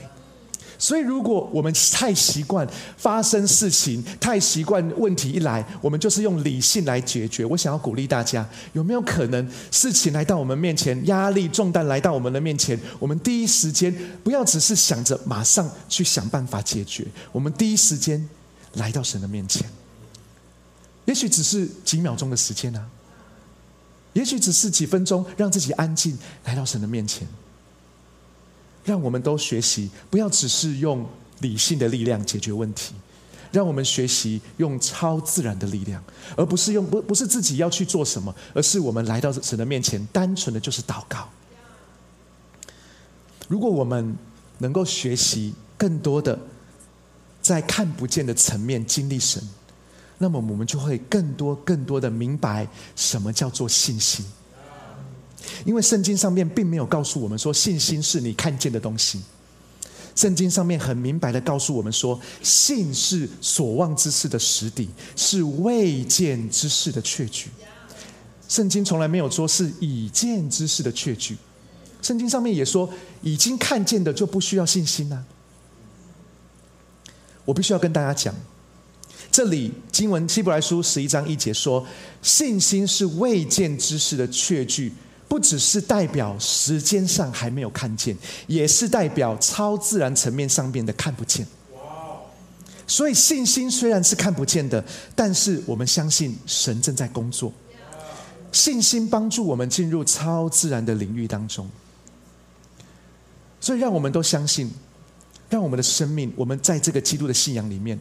[0.82, 7.44] 所以，如果我们太习惯发生事情，太习惯问题一来，我们就是用理性来解决。
[7.44, 18.28] 我想要鼓励大家，有没有可能事情来到我们面前，压力重担来到我们的面前，我们第一时间不要只是想着马上去想办法解决，我们第一时间
[18.72, 19.64] 来到神的面前。
[21.04, 22.84] 也许只是几秒钟的时间啊，
[24.14, 27.24] 也许只是几分钟，让自己安静来到神的面前。
[28.84, 31.06] 让我们都学习，不要只是用
[31.40, 32.94] 理性的力量解决问题，
[33.50, 36.02] 让我们学习用超自然的力量，
[36.36, 41.28] 而不是用不不是自己要去做什么，而是我们来到神的面前，单纯的就是祷告。
[43.48, 44.16] 如果我们
[44.58, 46.38] 能够学习更多的
[47.40, 49.42] 在看不见的层面经历神，
[50.18, 54.24] 那么我们就会更多更多的明白什么叫做信心。
[55.64, 59.20] 因为圣经上面并没有告诉我们说信心是你看见的东西，
[60.14, 67.48] 圣经上面很明白的告诉我们说，信是所望之事的实底，是未见之事的确据。
[68.48, 71.36] 圣经从来没有说是已见之事的确据，
[72.02, 72.88] 圣经上面也说
[73.22, 75.24] 已经看见的就不需要信心呐。
[77.44, 78.34] 我必须要跟大家讲，
[79.30, 81.86] 这里经文希伯来书十一章一节说，
[82.20, 84.92] 信心是未见之事的确据。
[85.32, 88.14] 不只是代表时间上还没有看见，
[88.46, 91.46] 也是代表超自然层面上面的看不见。
[92.86, 97.50] 所以信心虽然是看不见的，但是我们相信神正在工作。
[98.52, 101.66] 信心帮助我们进入超自然的领域当中，
[103.58, 104.70] 所以让我们都相信，
[105.48, 107.98] 让我们的生命，我们在这个基督的信仰里面，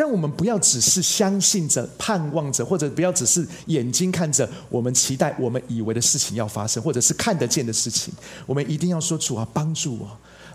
[0.00, 8.14] 让我们不要只是相信着、盼望着，或者不要只是眼睛看着，我们期待、我们以为的事情要发生，或者是看得见的事情，
[8.46, 10.08] 我们一定要说主啊，帮助我，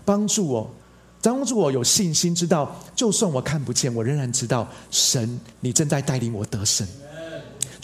[0.04, 0.68] 帮助我。
[1.22, 6.84] 帮助我有信心，知道就算我看不见，我仍然知道神，你正在带领我得胜。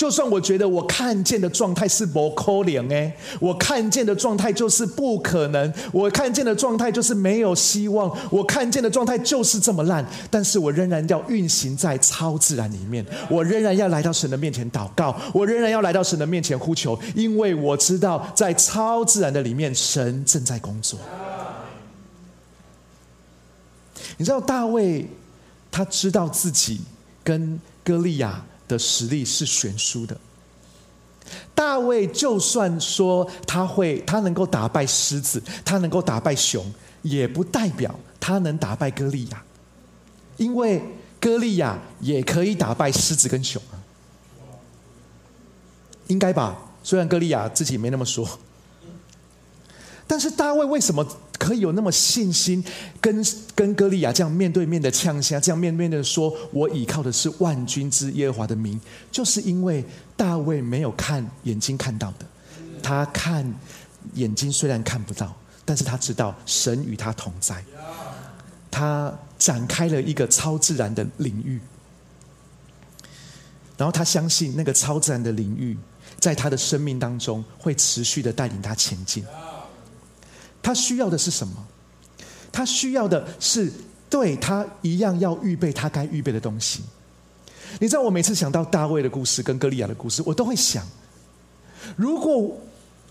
[0.03, 20.99] 就算我觉得我看见的状态是不可能哎，我看见的状态就是不可能，我看见的状态就是没有希望，我看见的状态就是这么烂，但是我仍然要运行在超自然里面，我仍然要来到神的面前祷告，我仍然要来到神的面前呼求，因为我知道在超自然的里面，神正在工作。
[24.17, 25.09] 你知道大卫，
[25.71, 26.81] 他知道自己
[27.23, 30.17] 跟歌利亚的实力是悬殊的。
[31.55, 36.65] 大卫就算说他会，他能够打败狮子，他能够打败熊，
[37.03, 39.43] 也不代表他能打败歌利亚，
[40.39, 40.83] 因为
[41.21, 43.77] 歌利亚也可以打败狮子跟熊啊，
[46.07, 46.59] 应该吧？
[46.83, 48.27] 虽然歌利亚自己没那么说。
[50.05, 51.07] 但是大卫为什么
[51.43, 52.63] 可以有那么信心，
[53.01, 53.21] 跟
[53.53, 59.85] 跟歌利亚这样面对面的呛下，这样面对面的说：“我倚靠的是万军之耶和华的名。”就是因为
[60.17, 62.25] 大卫没有看眼睛看到的，
[62.81, 63.45] 他看
[64.15, 67.65] 眼睛虽然看不到，但是他知道神与他同在，
[68.71, 71.61] 他展开了一个超自然的领域，
[73.77, 75.77] 然后他相信那个超自然的领域，
[76.21, 79.25] 在他的生命当中会持续的带领他前进。
[80.63, 81.55] 他需要的是什么？
[82.53, 83.73] 他需要的是
[84.09, 86.83] 对他一样要预备他该预备的东西。
[87.81, 90.87] 你知道，我每次想到大卫的故事跟歌利亚的故事，我都会想：
[91.97, 92.61] 如果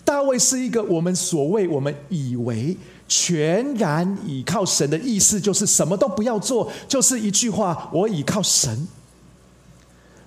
[0.05, 8.87] 大卫是一个我们所谓我们以为全然倚靠神的意思，就是什么都不要做，就是一句话“我倚靠神”。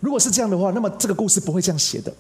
[0.01, 2.13] 如果是这样的话，那么这个故事不会这样写的。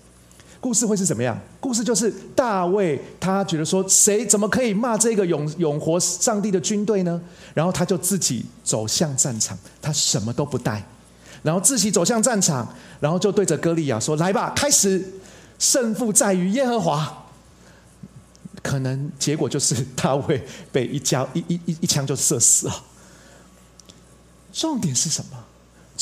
[0.64, 1.38] 故事会是怎么样？
[1.60, 7.20] 故事就是大卫，他觉得说，谁怎么可以骂这个永永活上帝的军队呢？
[7.52, 10.82] 然后他就自己走向战场，他什么都不带，
[11.42, 12.66] 然后自己走向战场，
[12.98, 15.06] 然后就对着歌利亚说：“来吧，开始，
[15.58, 17.26] 胜负在于耶和华。”
[18.64, 22.84] 可能结果就是大卫被一枪一一一一枪就射死了。
[24.50, 25.43] 重点是什么？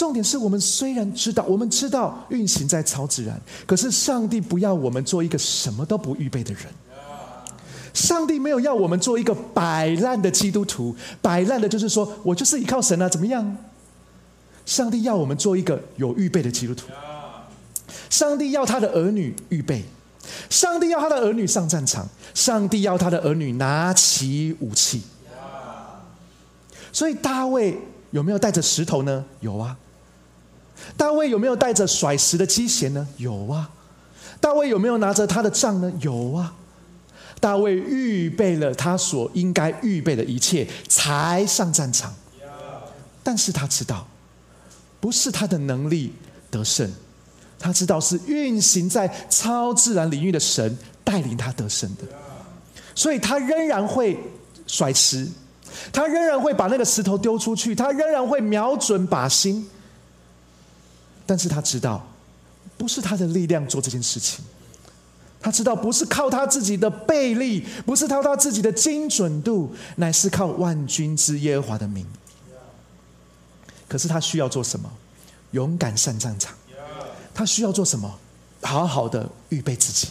[0.02, 6.64] 重点是我们虽然知道，我们知道运行在超自然，可是上帝不要我们做一个什么都不预备的人。
[7.94, 13.56] 上帝没有要我们做一个摆烂的基督徒，摆烂的就是说我就是依靠神啊，怎么样？
[14.66, 16.88] 上帝要我们做一个有预备的基督徒。
[18.10, 19.84] 上帝要他的儿女预备，
[20.50, 25.02] 上帝要他的儿女上战场，上帝要他的儿女拿起武器。
[26.92, 27.78] 所以大卫
[28.10, 29.24] 有没有带着石头呢？
[29.38, 29.78] 有啊。
[30.96, 33.06] 大卫有没有带着甩石的机弦呢？
[33.16, 33.70] 有啊。
[34.40, 35.92] 大卫有没有拿着他的杖呢？
[36.00, 36.52] 有啊。
[37.40, 42.14] 大卫预备了他所应该预备的一切，才上战场。
[43.24, 44.06] 但是他知道，
[45.00, 46.12] 不是他的能力
[46.50, 46.90] 得胜，
[47.58, 52.02] 他知道是运行在超自然领域的神带领他得胜的，
[52.94, 54.18] 所以他仍然会
[54.66, 55.28] 甩石，
[55.92, 59.68] 他仍然会把那个石头丢出去，他仍然会瞄准靶心。
[61.32, 62.06] 但是他知道，
[62.76, 64.44] 不是他的力量做这件事情。
[65.40, 72.06] 他知道，不是靠他自己的背力，不是靠他自己的精准度，乃是靠万军之耶和华的名。
[73.88, 74.92] 可是他需要做什么？
[75.52, 76.54] 勇敢上战场。
[77.32, 78.14] 他需要做什么？
[78.60, 80.08] 好好的预备自己。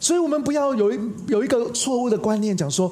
[0.00, 2.90] 所以我们不要有一有一个错误的观念，讲说，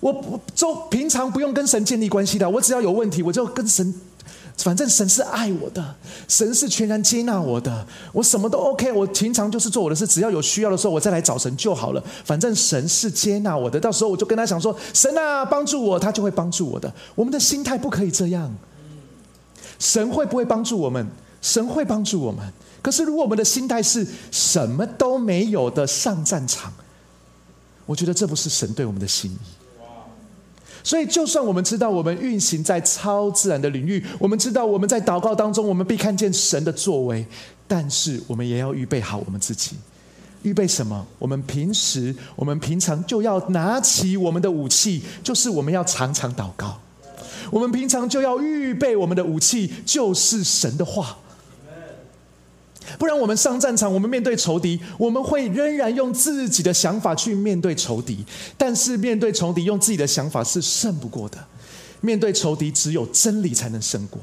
[0.00, 3.94] 我就平常不用跟神建立关系的，我只要有问题，我就跟神。
[4.56, 5.94] 反正神是爱我的，
[6.28, 8.90] 神是全然接纳我的，我什么都 OK。
[8.92, 12.02] 我平常就是做我的事，只要有需要的时候，我再来找神就好了。
[12.24, 18.54] 反正神是接纳我的，到时候我就跟他讲说：“神啊，帮助我，他就会帮助我的。”我们的心态不可以这样。
[19.78, 21.06] 神会不会帮助我们？
[21.42, 22.40] 神会帮助我们。
[22.80, 26.72] 可是如果我们的心态是什么都没有的上战场，
[27.86, 29.63] 我觉得这不是神对我们的心意。
[30.84, 37.26] 所以，就算我们知道我们运行在超自然的领域，我们知道我们在祷告当中，我们必看见神的作为，
[37.66, 39.76] 但是我们也要预备好我们自己。
[40.42, 41.06] 预备什么？
[41.18, 46.78] 我们平时，我们平常就要拿起我们的武器，就是我们要常常祷告。
[47.50, 51.16] 我们平常就要预备我们的武器，就是神的话。
[52.98, 58.24] 不然，我们上战场，我们面对仇敌，我们会仍然用自己的想法去面对仇敌。
[58.56, 61.38] 但是，面对仇敌，用自己的想法是胜不过的。
[62.00, 64.20] 面对仇敌，只有真理才能胜过。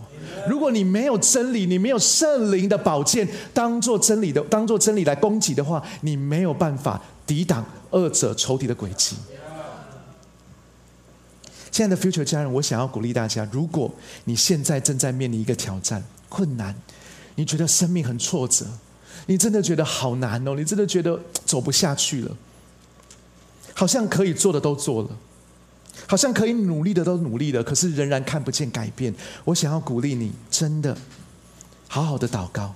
[0.48, 9.16] 如果你没有真理，你没有圣灵的宝剑当做真理的，当做真理来攻击的话，你没有办法抵挡二者仇敌的诡计。
[11.72, 13.92] 亲爱的 Future 家人，我想要鼓励大家：如果
[14.26, 16.76] 你现在正在面临一个挑战、困难，
[17.36, 18.66] 你觉得生命很挫折，
[19.26, 22.38] 你真的觉得好难哦，你真的觉得走不下去了，
[23.74, 25.10] 好像可以做的都做了。
[26.08, 29.14] 好像可以努力的都努力了，可是仍然看不见改变。
[29.44, 30.98] 我想要鼓励你，真的
[31.88, 32.74] 好好的祷告，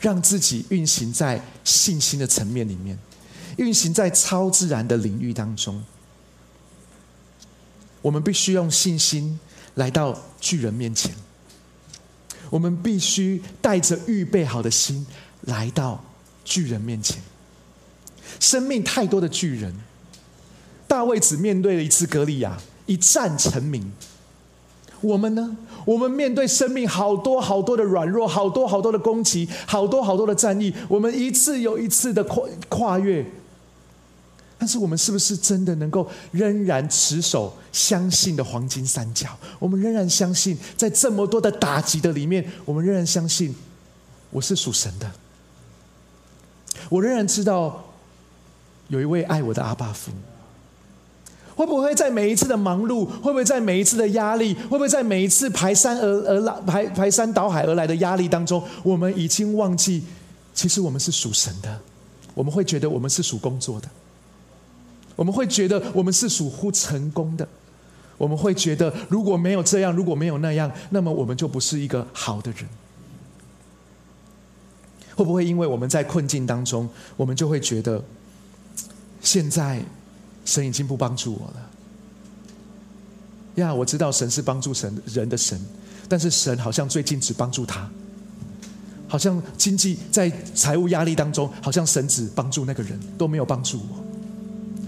[0.00, 2.98] 让自己运行在信心的层面里面，
[3.56, 5.84] 运行在超自然的领域当中。
[8.00, 9.38] 我们必须用信心
[9.74, 11.14] 来到巨人面前，
[12.50, 15.06] 我们必须带着预备好的心
[15.42, 16.04] 来到
[16.44, 17.22] 巨人面前。
[18.40, 19.74] 生命太多的巨人。
[20.86, 23.92] 大卫只面对了一次格利亚，一战成名。
[25.00, 25.56] 我们呢？
[25.84, 33.26] 我们面对生命好多好多的软弱，好多好多的攻击，好多好多的战役，我们一次又一次的跨跨越。
[34.64, 39.28] 但是我们是不是真的能够仍然持守相信的黄金三角？
[39.58, 43.54] 我们仍然相信，在这么多的打击的里面，我们仍然相信
[44.30, 45.12] 我是属神的。
[46.88, 47.84] 我仍然知道
[48.88, 50.10] 有一位爱我的阿爸父。
[51.54, 60.02] 会不会在每一次的忙碌，会不会在每一次的压力，会不会在每一次排山而而来排排山倒海而来的压力当中，我们已经忘记，
[60.54, 61.78] 其实我们是属神的，
[62.32, 63.88] 我们会觉得我们是属工作的，
[65.16, 67.48] 我们会觉得我们是属乎成功的，
[68.18, 72.68] 我们会觉得如果没有这样，如果没有那样，那么我们就不是一个好的人。
[75.14, 78.04] 会不会因为我们在困境当中，我们就会觉得
[79.20, 79.82] 现在？
[80.46, 81.70] 神已经不帮助我了
[83.54, 83.72] 呀！
[83.72, 85.58] 我知道神是帮助神人的神，
[86.06, 87.90] 但是神好像最近只帮助他，
[89.08, 94.03] 好像经济在财务压力当中，好像神只帮助那个人，都没有帮助我。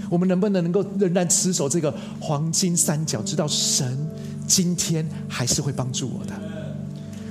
[0.09, 3.97] 我们能不能能够仍然持守这个黄金三角，知道神
[4.47, 6.33] 今天还是会帮助我的？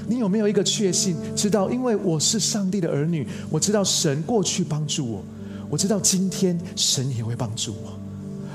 [0.08, 5.26] 你有没有一个确信，知道因为我是上帝的儿女，我知道神过去帮助我，
[5.70, 8.00] 我知道今天神也会帮助我。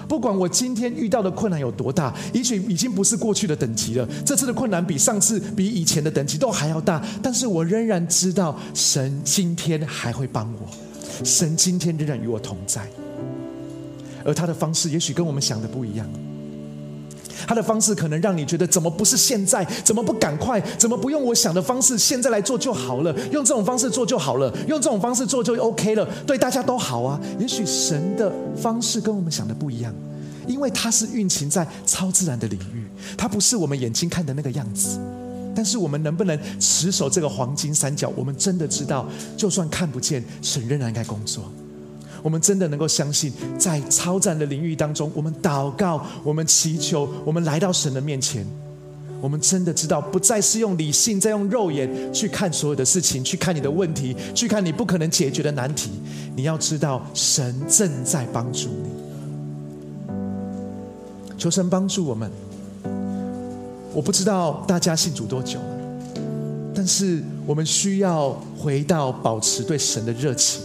[0.07, 4.09] 不管我今天遇到的困难有多大，也许已经不是过去的等级了。
[4.25, 12.89] 这次的困难比上次、比以前的等级都还要大，但是我仍然知道神今天还会帮我，神今天仍然与我同在，
[14.25, 16.07] 而他的方式也许跟我们想的不一样。
[17.47, 19.65] 他的方式可能让你觉得怎么不是现在？
[19.83, 20.61] 怎么不赶快？
[20.79, 23.13] 怎么不用我想的方式现在来做就好了？
[23.31, 27.19] 用这种方式做就好了，用这种方式做就 OK 了，对大家都好啊。
[27.39, 29.93] 也许神的方式跟我们想的不一样，
[30.47, 35.01] 因为他是运行在超自然的领域，他不是我们眼睛看的那个样子。
[35.53, 38.13] 但是我们能不能持守这个黄金三角？
[38.15, 41.51] 我们真的知道，就算看不见，神仍然该工作。
[42.23, 48.47] 我们真的能够相信，在超战的领域当中，我们祷告，我们祈求，我们来到神的面前，
[49.21, 55.91] 我们真的知道，不再是用理性，再用肉眼去看所有的事情，去看你的问题，去看你不可能解决的难题。
[56.37, 58.91] 你要知道，神正在帮助你。
[61.39, 62.31] 求神帮助我们。
[63.93, 65.77] 我不知道大家信主多久了，
[66.73, 70.63] 但是我们需要回到保持对神的热情。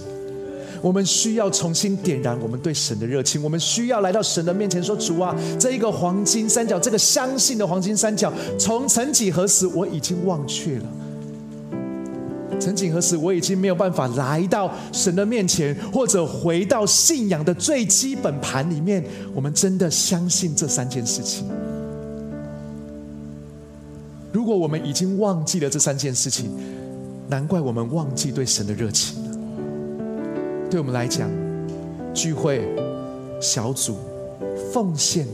[0.85, 3.41] 我们需要重新点燃我们对神的热情。
[3.41, 10.85] 我们需要来到神的面前说：“主啊，这一个黄金三角，这个相信的黄金三角，从曾几何时我已经忘却了。
[12.59, 19.03] 曾几何时我已经没有办法来到神的面前，或者回到信仰的最基本盘里面。
[19.33, 21.47] 我们真的相信这三件事情。
[24.31, 26.51] 如果我们已经忘记了这三件事情，
[27.27, 29.17] 难怪我们忘记对神的热情。”
[30.75, 31.31] 对我们来讲，
[32.13, 32.67] 聚会、
[33.39, 33.95] 小组、
[34.73, 35.25] 奉献、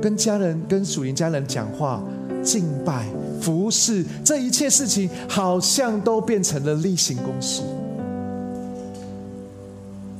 [0.00, 2.02] 跟家人、跟属灵家人讲话、
[2.42, 3.04] 敬拜、
[3.38, 7.60] 服侍，这一切事情好像都变成了例行公事，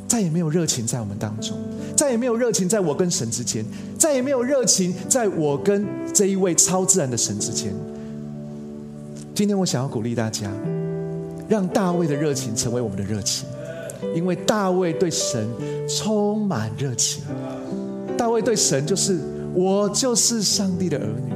[0.06, 1.56] 再也没有热情在我们当中，
[1.96, 3.64] 再也没有热情在我跟神之间，
[3.98, 7.72] 再也没有热情在我跟这一位超自然的神之间。
[9.34, 10.52] 今天我想要鼓励大家，
[11.48, 13.48] 让大卫的热情成为我们的热情。
[14.14, 15.48] 因为大卫对神
[15.88, 17.22] 充满热情，
[18.16, 19.18] 大卫对神就是
[19.54, 21.32] 我就是上帝的儿女，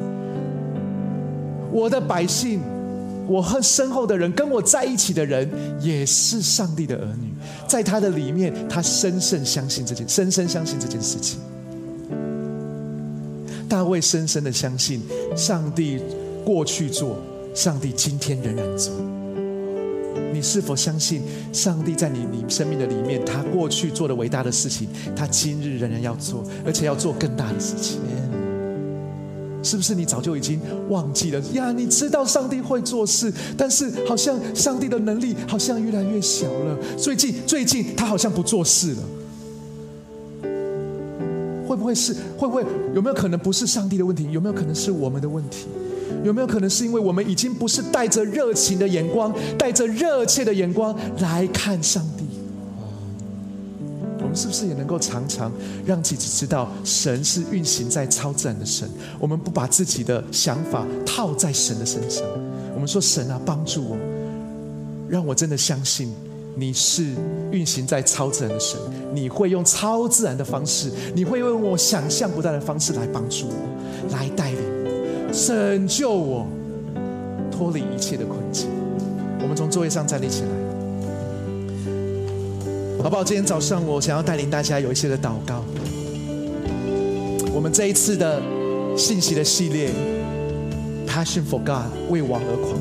[1.71, 2.61] 我的百姓，
[3.27, 5.49] 我和身后的人，跟我在一起的人，
[5.81, 7.29] 也是上帝的儿女。
[7.66, 11.39] 在他的里面，他深深相信这件，深深相信这件事情。
[13.68, 15.01] 大卫深深的相信，
[15.37, 16.01] 上帝
[16.45, 17.16] 过去做，
[17.55, 18.93] 上帝今天仍然做。
[20.41, 21.20] 你是否相信
[21.53, 27.99] 上帝在你你生命的里面，他过去做的伟大的事情，他今日仍然要做，而且要做更大的事情？
[29.62, 31.70] 是不是你早就已经忘记了呀？
[31.72, 36.78] 你知道上帝会做事，但是好像上帝的能力好像越来越小了。
[36.97, 39.20] 最近最近他好像不做事了，会
[41.81, 42.14] 不会是？
[42.37, 42.64] 会不会
[42.95, 44.28] 有没有可能不是上帝的问题？
[44.31, 45.66] 有没有可能是我们的问题？
[46.22, 52.24] 有没有可能是因为我们已经不是带着热情的眼光、带着热切的眼光来看上帝？
[54.18, 55.51] 我们是不是也能够常常
[55.87, 58.89] 让自己知道，神是运行在超自然的神？
[59.18, 62.22] 我们不把自己的想法套在神的身上。
[62.74, 63.97] 我们说：“神啊，帮助我，
[65.09, 66.12] 让我真的相信
[66.55, 67.14] 你是
[67.51, 68.78] 运行在超自然的神。
[69.12, 73.55] 你会用超自然的方式，你会用我想象不到的方式来帮助我，
[74.12, 76.46] 来带领我。”拯救我，
[77.51, 78.68] 脱离一切的困境。
[79.40, 80.48] 我们从座位上站立起来，
[83.03, 83.22] 好不好？
[83.24, 85.64] 今天早上我想要带领大家有一些的祷告。
[87.55, 88.40] 我们这一次的
[88.96, 89.90] 信息的系列
[91.07, 92.74] ，Passion for God，为王而狂。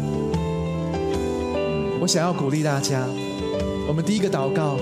[2.01, 3.05] 我想要鼓励大家，
[3.90, 4.78] 我们第一个祷告，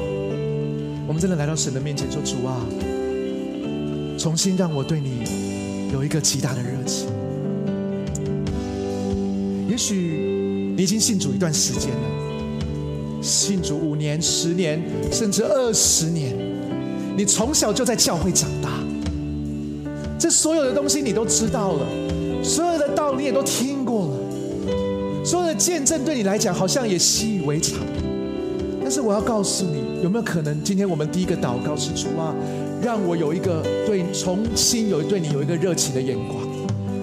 [1.08, 2.60] 我们真的来到神的面前说：主啊，
[4.20, 5.24] 重新让我对你
[5.94, 7.08] 有一个极大的热情。
[9.70, 16.36] 也许你已经信主一段时间了，信主五年、十年，甚至二十年。
[17.16, 18.70] 你从小就在教会长大，
[20.20, 21.88] 这所有的东西你都知道了，
[22.44, 27.80] 所有的道理也都听过了，所有的见证对你来讲好像也习以为常。
[28.88, 32.34] 但是我要告诉你，有没有可能今天我们第一个祷告是主啊，
[32.82, 36.40] 让我有一个对重新有对你有一个热情的眼光，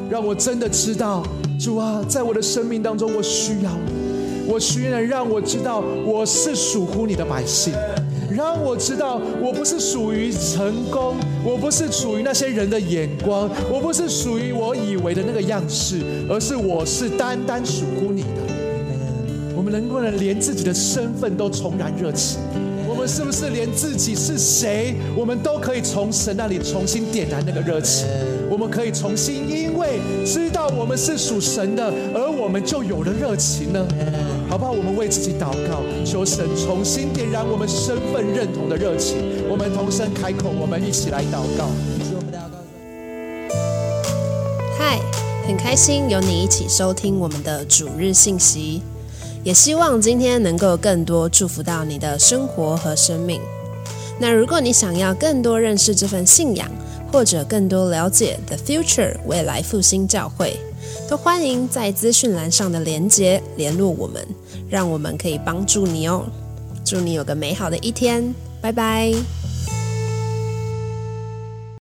[0.09, 1.23] 让我真的知道。
[1.61, 7.75] 主啊，在我的生命当中，我需要你，我需要让我知道我是属乎你的百姓，
[8.31, 18.54] 让我知道我不是属于成功，我不是属于那些人的眼光，我不是属于我以为的那个样式，而是我是单单属乎你的。
[19.75, 22.39] 能不能连自己的身份都重燃热情？
[22.87, 28.07] 我们是不是连自己是谁，我们都可以从神那里重新点燃那个热情？
[28.49, 33.85] 我们可以重新，因为知道我们是属神的，而我们就有了热情呢，
[34.49, 34.71] 好不好？
[34.71, 39.17] 我们为自己祷告，求神重新点燃我们身份认同的热情。
[39.51, 41.69] 我们同声开口，我们一起来祷告。
[44.79, 45.01] 嗨，
[45.49, 48.81] 很开心有你一起收听我们的主日信息。
[49.45, 53.41] 也希望今天能够更多祝福到你的生活和生命。
[54.19, 56.69] 那如果你想要更多认识这份信仰，
[57.13, 60.57] 或者更多了解 The Future 未来复兴教会，
[61.09, 64.27] 都欢迎在资讯栏上的连结联络我们，
[64.69, 66.25] 让我们可以帮助你哦。
[66.85, 69.13] 祝你有个美好的一天，拜拜。